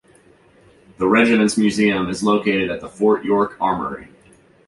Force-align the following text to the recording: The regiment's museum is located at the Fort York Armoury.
The 0.97 1.07
regiment's 1.07 1.59
museum 1.59 2.09
is 2.09 2.23
located 2.23 2.71
at 2.71 2.81
the 2.81 2.89
Fort 2.89 3.23
York 3.23 3.55
Armoury. 3.61 4.07